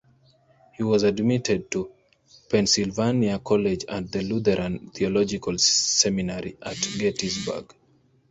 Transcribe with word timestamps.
He 0.73 0.81
was 0.81 1.03
admitted 1.03 1.69
to 1.69 1.91
Pennsylvania 2.49 3.37
College 3.37 3.85
and 3.87 4.11
the 4.11 4.23
Lutheran 4.23 4.89
Theological 4.89 5.59
Seminary 5.59 6.57
at 6.63 6.75
Gettysburg. 6.97 7.75